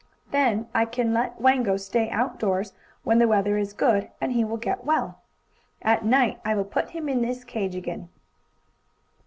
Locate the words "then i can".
0.31-1.13